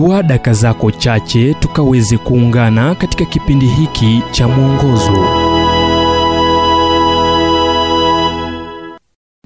chukua 0.00 0.22
daka 0.22 0.52
zako 0.52 0.90
chache 0.90 1.54
tukaweze 1.54 2.18
kuungana 2.18 2.94
katika 2.94 3.24
kipindi 3.24 3.66
hiki 3.66 4.22
cha 4.30 4.48
mwongozo 4.48 5.24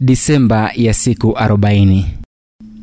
Disemba 0.00 0.70
ya 0.74 0.94
siku 0.94 1.26
40. 1.30 2.04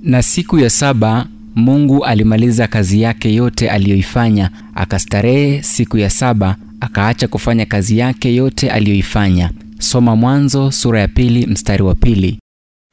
Na 0.03 0.23
siku 0.23 0.59
ya 0.59 0.69
saba 0.69 1.27
Mungu 1.55 2.05
alimaliza 2.05 2.67
kazi 2.67 3.01
yake 3.01 3.33
yote 3.33 3.69
aliyoifanya, 3.69 4.51
akastarehe 4.75 5.63
siku 5.63 5.97
ya 5.97 6.09
saba, 6.09 6.55
akaacha 6.79 7.27
kufanya 7.27 7.65
kazi 7.65 7.97
yake 7.97 8.35
yote 8.35 8.69
aliyoifanya. 8.71 9.51
Soma 9.79 10.15
Mwanzo 10.15 10.71
sura 10.71 10.99
ya 10.99 11.07
pili 11.07 11.45
mstari 11.47 11.83
wa 11.83 11.95
pili. 11.95 12.39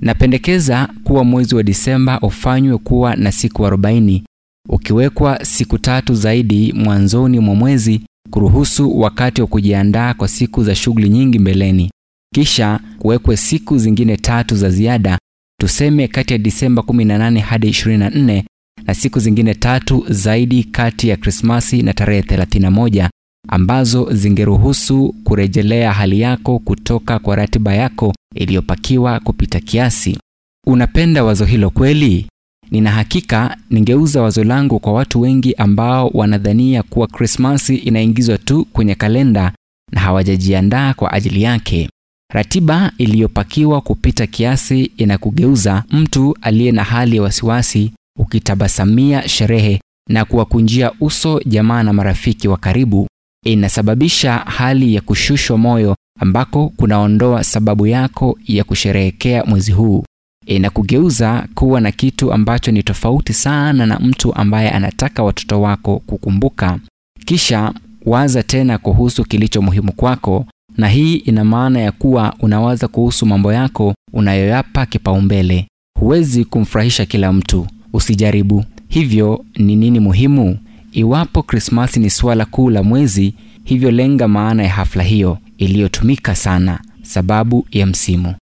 Napendekeza 0.03 0.89
kuwa 1.05 1.25
mwezi 1.25 1.55
wa 1.55 1.63
Disemba 1.63 2.21
ufanywe 2.21 2.79
kuwa 2.79 3.17
na 3.17 3.33
siku 3.33 3.63
40, 3.63 4.23
ukiwekwa 4.69 5.45
siku 5.45 5.79
tatu 5.79 6.15
zaidi 6.15 6.73
mwanzoni 6.73 7.39
mwa 7.39 7.55
mwezi 7.55 8.01
kuruhusu 8.31 9.01
wakati 9.01 9.41
wa 9.41 9.47
kujiandaa 9.47 10.15
kwa 10.15 10.29
siku 10.29 10.65
za 10.65 10.75
shughuli 10.75 11.09
nyingi 11.09 11.39
mbeleni. 11.39 11.91
Kisha 12.35 12.81
kuwekwe 12.99 13.37
siku 13.37 13.79
zingine 13.79 14.17
tatu 14.17 14.57
za 14.57 14.71
ziada, 14.71 15.19
tuseme 15.61 16.09
kati 16.09 16.33
ya 16.33 16.39
Disemba 16.39 16.83
18 16.83 17.39
hadi 17.41 17.69
24 17.71 18.45
na 18.87 18.95
siku 18.95 19.19
zingine 19.21 19.55
tatu 19.55 20.05
zaidi 20.09 20.65
kati 20.65 21.09
ya 21.09 21.17
Krismasi 21.17 21.83
na 21.83 21.93
tarehe 21.95 22.21
31 22.21 23.09
ambazo 23.49 24.13
zingeruhusu 24.13 25.15
kurejelea 25.25 25.93
hali 25.93 26.21
yako 26.21 26.59
kutoka 26.59 27.19
kwa 27.19 27.37
ratiba 27.37 27.75
yako 27.75 28.15
iliyopakiwa 28.35 29.21
kupita 29.21 29.61
kiasi. 29.61 30.19
Unapenda 30.67 31.25
wazo 31.25 31.45
hilo 31.45 31.71
kweli? 31.71 32.27
Nina 32.71 32.91
hakika 32.91 33.57
ningeuza 33.71 34.23
wazo 34.23 34.45
langu 34.45 34.79
kwa 34.81 34.93
watu 34.93 35.21
wengi 35.21 35.55
ambao 35.55 36.09
wanadhania 36.15 36.83
kuwa 36.83 37.07
Krismasi 37.07 37.77
inaingizwa 37.77 38.39
tu 38.39 38.65
kwenye 38.65 38.95
kalenda 38.95 39.53
na 39.93 40.01
hawajajiandaa 40.01 40.95
kwa 40.95 41.13
ajili 41.13 41.43
yake. 41.43 41.91
Ratiba 42.35 42.93
iliyopakiwa 42.99 43.81
kupita 43.81 44.27
kiasi 44.27 44.85
inakugeuza 44.85 45.85
mtu 45.91 46.37
aliye 46.43 46.73
na 46.73 46.85
hali 46.85 47.17
ya 47.17 47.23
wasiwasi, 47.23 47.93
ukitabasamia 48.19 49.29
sherehe 49.29 49.81
na 50.11 50.25
kuwakunjia 50.25 50.93
uso 51.01 51.41
jamaa 51.47 51.83
na 51.83 51.93
marafiki 51.93 52.49
wa 52.49 52.57
karibu. 52.57 53.07
Inasababisha 53.45 54.33
hali 54.37 54.95
ya 54.95 55.01
kushushwa 55.01 55.59
moyo 55.59 55.97
ambako 56.21 56.69
kunaondoa 56.69 57.45
sababu 57.45 57.87
yako 57.87 58.39
ya 58.47 58.65
kusherehekea 58.65 59.45
mwezi 59.45 59.73
huu. 59.73 60.05
Inakugeuza 60.49 61.49
kuwa 61.55 61.81
na 61.81 61.93
kitu 61.93 62.33
ambacho 62.33 62.73
ni 62.73 62.83
tofauti 62.83 63.33
sana 63.33 63.87
na 63.87 63.99
mtu 63.99 64.35
ambaye 64.35 64.71
anataka 64.71 65.23
watoto 65.23 65.61
wako 65.61 65.99
kukumbuka. 66.07 66.79
Kisha 67.25 67.73
waza 68.07 68.43
tena 68.43 68.79
kuhusu 68.79 69.25
kilicho 69.25 69.63
muhimu 69.63 69.93
kwako, 69.93 70.47
na 70.77 70.89
hii 70.89 71.15
ina 71.15 71.45
maana 71.45 71.81
ya 71.81 71.93
kuwa 71.93 72.35
unawaza 72.41 72.89
kuhusu 72.89 73.27
mambo 73.27 73.53
yako 73.53 73.95
unayoyapa 74.13 74.87
kipaumbele. 74.87 75.67
Huwezi 76.01 76.45
kumfurahisha 76.45 77.07
kila 77.07 77.33
mtu, 77.33 77.67
usijaribu. 77.93 78.65
Hivyo 78.89 79.45
ni 79.57 79.77
nini 79.77 80.01
muhimu? 80.01 80.59
Iwapo 80.93 81.43
Krismasi 81.43 82.01
ni 82.01 82.11
suala 82.11 82.45
kuu 82.45 82.71
la 82.71 82.83
mwezi, 82.83 83.35
hivyo 83.65 83.91
lenga 83.91 84.29
maana 84.29 84.63
ya 84.63 84.71
hafla 84.71 85.03
hiyo 85.03 85.39
iliyotumika 85.59 86.35
sana, 86.35 86.81
sababu 87.03 87.67
ya 87.71 87.87
msimu. 87.87 88.35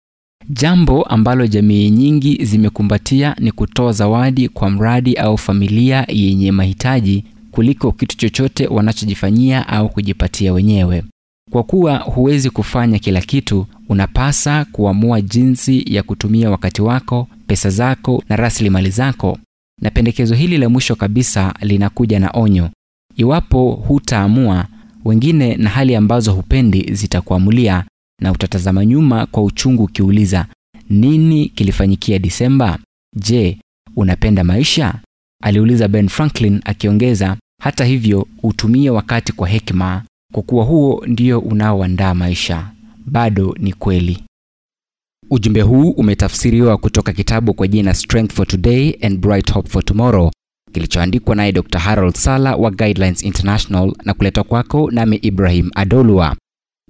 Jambo 0.50 1.02
ambalo 1.02 1.46
jamii 1.46 1.90
nyingi 1.90 2.44
zimekumbatia 2.44 3.36
ni 3.40 3.52
kutoa 3.52 3.92
zawadi 3.92 4.48
kwa 4.48 4.70
mradi 4.70 5.14
au 5.14 5.38
familia 5.38 6.04
yenye 6.08 6.52
mahitaji 6.52 7.24
kuliko 7.50 7.92
kitu 7.92 8.16
chochote 8.16 8.66
wanachojifanyia 8.66 9.68
au 9.68 9.88
kujipatia 9.88 10.52
wenyewe. 10.52 11.04
Kwa 11.50 11.62
kuwa 11.62 11.96
huwezi 11.98 12.50
kufanya 12.50 12.98
kila 12.98 13.20
kitu, 13.20 13.66
unapasa 13.88 14.64
kuamua 14.64 15.20
jinsi 15.20 15.84
ya 15.94 16.02
kutumia 16.02 16.50
wakati 16.50 16.82
wako, 16.82 17.28
pesa 17.46 17.70
zako 17.70 18.22
na 18.28 18.36
rasilimali 18.36 18.90
zako. 18.90 19.38
Na 19.82 19.90
pendekezo 19.90 20.34
hili 20.34 20.58
la 20.58 20.68
mwisho 20.68 20.94
kabisa 20.96 21.54
linakuja 21.60 22.20
na 22.20 22.30
onyo. 22.34 22.70
Iwapo 23.16 23.70
hutaamua, 23.72 24.66
wengine 25.04 25.56
na 25.56 25.70
hali 25.70 25.96
ambazo 25.96 26.32
hupendi 26.32 26.92
zitakuamulia 26.94 27.84
na 28.20 28.32
utatazama 28.32 28.84
nyuma 28.86 29.26
kwa 29.26 29.42
uchungu 29.42 29.82
ukiuliza, 29.84 30.46
nini 30.90 31.48
kilifanyikia 31.48 32.18
Disemba? 32.18 32.78
Je, 33.16 33.58
unapenda 33.96 34.44
maisha? 34.44 34.94
aliuliza 35.42 35.88
Ben 35.88 36.08
Franklin 36.08 36.60
akiongeza, 36.64 37.36
hata 37.62 37.84
hivyo 37.84 38.26
utumie 38.42 38.90
wakati 38.90 39.32
kwa 39.32 39.48
hekima, 39.48 40.02
kwa 40.32 40.42
kuwa 40.42 40.64
huo 40.64 41.04
ndio 41.06 41.38
unaoandaa 41.40 42.14
maisha. 42.14 42.70
Bado 43.06 43.54
ni 43.58 43.72
kweli. 43.72 44.24
Ujumbe 45.30 45.60
huu 45.60 45.90
umetafsiriwa 45.90 46.78
kutoka 46.78 47.12
kitabu 47.12 47.54
kwa 47.54 47.68
jina 47.68 47.94
Strength 47.94 48.32
for 48.32 48.46
Today 48.46 48.98
and 49.02 49.18
Bright 49.18 49.52
Hope 49.52 49.68
for 49.68 49.84
Tomorrow 49.84 50.30
kilichoandikwa 50.72 51.34
naye 51.36 51.52
Dr. 51.52 51.78
Harold 51.78 52.14
Sala 52.14 52.56
wa 52.56 52.70
Guidelines 52.70 53.22
International 53.22 53.92
na 54.04 54.14
kuletwa 54.14 54.44
kwako 54.44 54.90
nami 54.90 55.16
Ibrahim 55.16 55.70
Adolwa. 55.74 56.36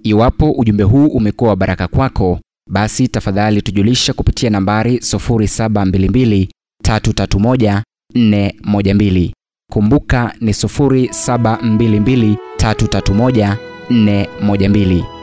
Iwapo 0.09 0.51
ujumbe 0.51 0.83
huu 0.83 1.07
umekuwa 1.07 1.49
wa 1.49 1.55
baraka 1.55 1.87
kwako, 1.87 2.39
basi 2.71 3.07
tafadhali 3.07 3.61
tujulisha 3.61 4.13
kupitia 4.13 4.49
nambari 4.49 4.97
0722 4.97 6.47
331 6.87 7.81
412. 8.15 9.31
Kumbuka 9.71 10.33
ni 10.41 10.51
0722 10.51 12.35
331 12.57 13.55
412. 13.89 15.14